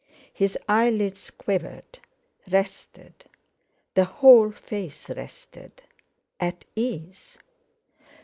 His 0.33 0.57
eyelids 0.67 1.29
quivered, 1.29 1.99
rested; 2.49 3.13
the 3.93 4.05
whole 4.05 4.49
face 4.49 5.09
rested; 5.11 5.83
at 6.39 6.65
ease. 6.75 7.37